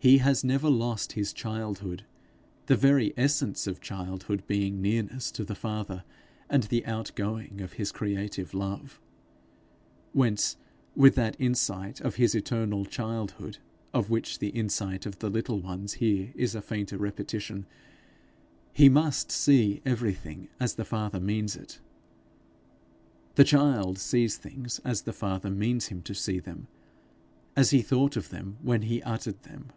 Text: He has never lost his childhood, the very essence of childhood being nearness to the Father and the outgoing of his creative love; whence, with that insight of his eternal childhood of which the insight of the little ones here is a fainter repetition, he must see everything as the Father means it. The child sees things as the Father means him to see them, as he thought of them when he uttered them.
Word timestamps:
He 0.00 0.18
has 0.18 0.44
never 0.44 0.70
lost 0.70 1.12
his 1.14 1.32
childhood, 1.32 2.04
the 2.66 2.76
very 2.76 3.12
essence 3.16 3.66
of 3.66 3.80
childhood 3.80 4.44
being 4.46 4.80
nearness 4.80 5.30
to 5.32 5.44
the 5.44 5.56
Father 5.56 6.04
and 6.48 6.62
the 6.62 6.86
outgoing 6.86 7.60
of 7.60 7.74
his 7.74 7.90
creative 7.90 8.54
love; 8.54 9.00
whence, 10.12 10.56
with 10.94 11.16
that 11.16 11.34
insight 11.40 12.00
of 12.00 12.14
his 12.14 12.34
eternal 12.36 12.84
childhood 12.86 13.58
of 13.92 14.08
which 14.08 14.38
the 14.38 14.50
insight 14.50 15.04
of 15.04 15.18
the 15.18 15.28
little 15.28 15.58
ones 15.60 15.94
here 15.94 16.32
is 16.36 16.54
a 16.54 16.62
fainter 16.62 16.96
repetition, 16.96 17.66
he 18.72 18.88
must 18.88 19.32
see 19.32 19.82
everything 19.84 20.48
as 20.60 20.74
the 20.76 20.84
Father 20.86 21.18
means 21.20 21.56
it. 21.56 21.80
The 23.34 23.44
child 23.44 23.98
sees 23.98 24.36
things 24.36 24.78
as 24.84 25.02
the 25.02 25.12
Father 25.12 25.50
means 25.50 25.86
him 25.88 26.02
to 26.02 26.14
see 26.14 26.38
them, 26.38 26.68
as 27.56 27.70
he 27.70 27.82
thought 27.82 28.16
of 28.16 28.30
them 28.30 28.58
when 28.62 28.82
he 28.82 29.02
uttered 29.02 29.42
them. 29.42 29.70